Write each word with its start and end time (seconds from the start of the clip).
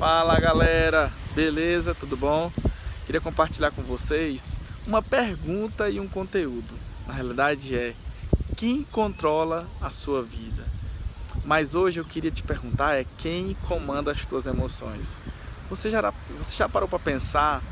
Fala 0.00 0.40
galera, 0.40 1.12
beleza? 1.34 1.94
Tudo 1.94 2.16
bom? 2.16 2.50
Queria 3.04 3.20
compartilhar 3.20 3.70
com 3.70 3.82
vocês 3.82 4.58
uma 4.86 5.02
pergunta 5.02 5.90
e 5.90 6.00
um 6.00 6.08
conteúdo. 6.08 6.72
Na 7.06 7.12
realidade 7.12 7.76
é 7.76 7.94
quem 8.56 8.82
controla 8.82 9.68
a 9.78 9.90
sua 9.90 10.22
vida? 10.22 10.64
Mas 11.44 11.74
hoje 11.74 12.00
eu 12.00 12.04
queria 12.06 12.30
te 12.30 12.42
perguntar 12.42 12.94
é 12.94 13.04
quem 13.18 13.54
comanda 13.68 14.10
as 14.10 14.24
tuas 14.24 14.46
emoções? 14.46 15.20
Você 15.68 15.90
já, 15.90 16.14
você 16.38 16.56
já 16.56 16.66
parou 16.66 16.88
para 16.88 16.98
pensar 16.98 17.62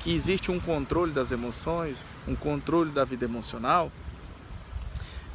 que 0.00 0.12
existe 0.12 0.50
um 0.50 0.58
controle 0.58 1.12
das 1.12 1.30
emoções, 1.30 2.02
um 2.26 2.34
controle 2.34 2.90
da 2.90 3.04
vida 3.04 3.24
emocional? 3.24 3.92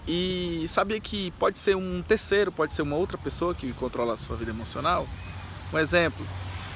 E 0.06 0.66
sabia 0.68 1.00
que 1.00 1.32
pode 1.40 1.58
ser 1.58 1.78
um 1.78 2.02
terceiro, 2.02 2.52
pode 2.52 2.74
ser 2.74 2.82
uma 2.82 2.98
outra 2.98 3.18
pessoa 3.18 3.56
que 3.56 3.72
controla 3.72 4.16
a 4.16 4.18
sua 4.18 4.36
vida 4.36 4.52
emocional? 4.52 5.08
Um 5.74 5.80
exemplo, 5.80 6.24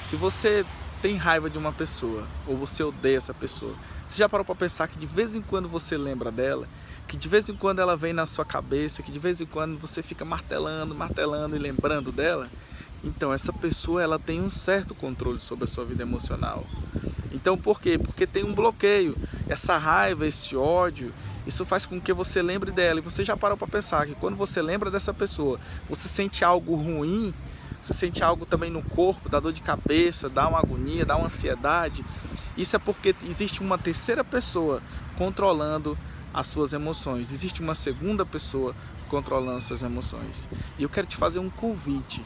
se 0.02 0.16
você 0.16 0.66
tem 1.04 1.16
raiva 1.18 1.52
de 1.52 1.58
uma 1.60 1.72
pessoa 1.72 2.28
ou 2.48 2.58
você 2.58 2.82
odeia 2.82 3.18
essa 3.18 3.32
pessoa, 3.32 3.76
você 4.08 4.18
já 4.18 4.28
parou 4.28 4.44
para 4.44 4.56
pensar 4.56 4.88
que 4.88 4.98
de 4.98 5.06
vez 5.06 5.36
em 5.36 5.42
quando 5.42 5.70
você 5.70 5.96
lembra 5.96 6.32
dela, 6.32 6.68
que 7.08 7.16
de 7.16 7.28
vez 7.30 7.48
em 7.48 7.56
quando 7.56 7.78
ela 7.78 7.96
vem 7.96 8.12
na 8.12 8.26
sua 8.26 8.44
cabeça, 8.44 9.04
que 9.04 9.12
de 9.12 9.20
vez 9.20 9.40
em 9.40 9.46
quando 9.46 9.80
você 9.80 10.02
fica 10.02 10.26
martelando, 10.26 10.96
martelando 10.96 11.56
e 11.56 11.60
lembrando 11.60 12.12
dela? 12.12 12.50
Então 13.04 13.32
essa 13.32 13.54
pessoa 13.54 14.02
ela 14.02 14.18
tem 14.18 14.42
um 14.42 14.50
certo 14.50 14.96
controle 14.96 15.40
sobre 15.40 15.66
a 15.66 15.68
sua 15.68 15.86
vida 15.86 16.02
emocional. 16.02 16.66
Então 17.32 17.56
por 17.56 17.80
quê? 17.80 18.00
Porque 18.00 18.26
tem 18.26 18.44
um 18.44 18.54
bloqueio. 18.54 19.16
Essa 19.48 19.78
raiva, 19.78 20.26
esse 20.26 20.58
ódio, 20.58 21.14
isso 21.46 21.64
faz 21.66 21.86
com 21.86 22.02
que 22.02 22.12
você 22.12 22.42
lembre 22.42 22.72
dela. 22.72 23.00
E 23.00 23.04
você 23.04 23.24
já 23.24 23.38
parou 23.38 23.56
para 23.56 23.68
pensar 23.68 24.08
que 24.08 24.16
quando 24.16 24.36
você 24.36 24.60
lembra 24.60 24.90
dessa 24.90 25.14
pessoa, 25.14 25.60
você 25.88 26.10
sente 26.10 26.44
algo 26.44 26.74
ruim, 26.74 27.32
você 27.82 27.94
sente 27.94 28.24
algo 28.24 28.46
também 28.46 28.70
no 28.70 28.82
corpo, 28.82 29.30
dá 29.30 29.40
dor 29.40 29.54
de 29.54 29.62
cabeça, 29.62 30.30
dá 30.30 30.48
uma 30.48 30.60
agonia, 30.60 31.06
dá 31.06 31.16
uma 31.16 31.28
ansiedade. 31.28 32.04
Isso 32.58 32.76
é 32.76 32.80
porque 32.80 33.16
existe 33.24 33.62
uma 33.62 33.78
terceira 33.78 34.24
pessoa 34.24 34.82
controlando 35.18 35.98
as 36.34 36.48
suas 36.48 36.74
emoções. 36.74 37.32
Existe 37.32 37.62
uma 37.62 37.76
segunda 37.76 38.26
pessoa 38.26 38.76
controlando 39.10 39.58
as 39.58 39.64
suas 39.64 39.84
emoções. 39.84 40.50
E 40.78 40.84
eu 40.84 40.90
quero 40.90 41.08
te 41.08 41.16
fazer 41.16 41.40
um 41.40 41.50
convite. 41.50 42.24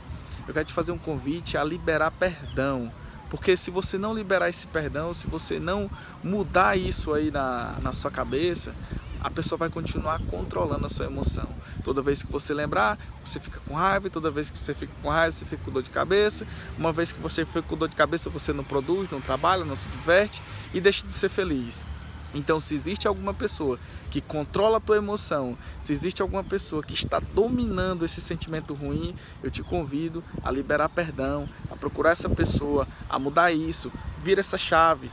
Eu 0.48 0.54
quero 0.54 0.66
te 0.66 0.74
fazer 0.74 0.92
um 0.92 0.98
convite 0.98 1.58
a 1.58 1.64
liberar 1.64 2.12
perdão. 2.12 2.92
Porque 3.30 3.56
se 3.56 3.72
você 3.72 3.98
não 3.98 4.14
liberar 4.14 4.50
esse 4.50 4.68
perdão, 4.68 5.14
se 5.14 5.28
você 5.28 5.60
não 5.60 5.90
mudar 6.22 6.78
isso 6.78 7.14
aí 7.14 7.32
na, 7.32 7.78
na 7.82 7.94
sua 7.94 8.12
cabeça, 8.12 8.76
a 9.22 9.30
pessoa 9.30 9.58
vai 9.58 9.70
continuar 9.70 10.20
controlando 10.30 10.86
a 10.86 10.90
sua 10.90 11.06
emoção. 11.06 11.48
Toda 11.84 12.02
vez 12.02 12.24
que 12.24 12.32
você 12.32 12.54
lembrar, 12.54 12.98
você 13.24 13.40
fica 13.40 13.60
com 13.68 13.76
raiva, 13.76 14.10
toda 14.10 14.32
vez 14.32 14.50
que 14.50 14.58
você 14.58 14.74
fica 14.74 14.94
com 15.02 15.10
raiva, 15.10 15.32
você 15.32 15.46
fica 15.46 15.64
com 15.64 15.72
dor 15.72 15.84
de 15.84 15.90
cabeça. 15.90 16.46
Uma 16.78 16.92
vez 16.92 17.12
que 17.12 17.20
você 17.20 17.46
fica 17.46 17.62
com 17.62 17.78
dor 17.78 17.88
de 17.88 17.96
cabeça, 17.96 18.30
você 18.30 18.52
não 18.52 18.64
produz, 18.64 19.10
não 19.10 19.22
trabalha, 19.22 19.64
não 19.64 19.76
se 19.76 19.88
diverte 19.90 20.42
e 20.74 20.82
deixa 20.82 21.06
de 21.06 21.14
ser 21.14 21.30
feliz. 21.30 21.86
Então, 22.34 22.60
se 22.60 22.74
existe 22.74 23.08
alguma 23.08 23.34
pessoa 23.34 23.78
que 24.10 24.22
controla 24.22 24.78
a 24.78 24.80
tua 24.80 24.98
emoção, 24.98 25.58
se 25.82 25.92
existe 25.92 26.22
alguma 26.22 26.44
pessoa 26.44 26.82
que 26.82 26.94
está 26.94 27.20
dominando 27.20 28.06
esse 28.06 28.22
sentimento 28.22 28.74
ruim, 28.74 29.14
eu 29.44 29.52
te 29.52 29.62
convido 29.62 30.24
a 30.42 30.50
liberar 30.50 30.88
perdão, 30.90 31.48
a 31.70 31.76
procurar 31.76 32.12
essa 32.12 32.30
pessoa, 32.30 32.88
a 33.10 33.20
mudar 33.20 33.52
isso, 33.52 33.92
vira 34.18 34.40
essa 34.40 34.58
chave, 34.58 35.12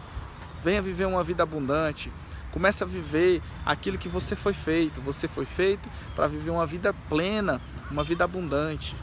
venha 0.62 0.80
viver 0.80 1.06
uma 1.06 1.24
vida 1.24 1.42
abundante. 1.42 2.12
Comece 2.50 2.82
a 2.82 2.86
viver 2.86 3.42
aquilo 3.64 3.98
que 3.98 4.08
você 4.08 4.34
foi 4.34 4.52
feito. 4.52 5.00
Você 5.00 5.28
foi 5.28 5.44
feito 5.44 5.88
para 6.14 6.27
viver 6.27 6.50
uma 6.50 6.66
vida 6.66 6.92
plena, 7.08 7.60
uma 7.91 8.02
vida 8.02 8.24
abundante. 8.24 8.96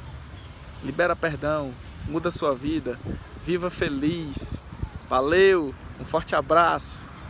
Libera 0.83 1.15
perdão, 1.15 1.73
muda 2.07 2.29
a 2.29 2.31
sua 2.31 2.53
vida, 2.53 2.99
viva 3.45 3.69
feliz. 3.69 4.61
Valeu, 5.09 5.73
um 5.99 6.05
forte 6.05 6.35
abraço. 6.35 6.99